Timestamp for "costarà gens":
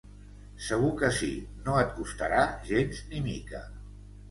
1.99-3.05